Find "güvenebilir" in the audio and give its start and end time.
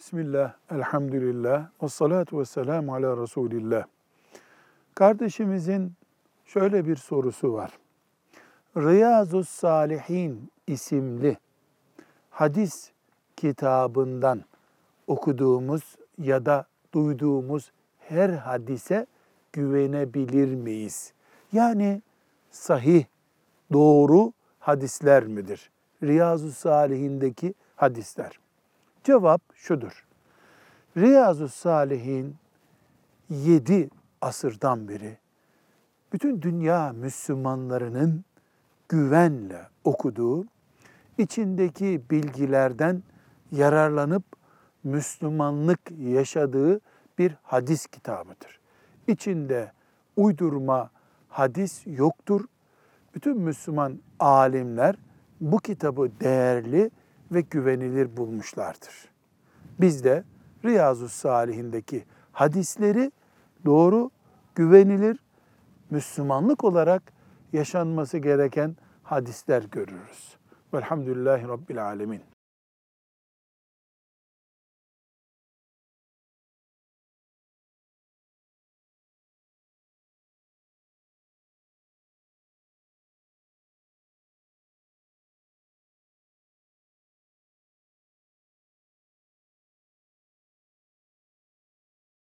19.52-20.54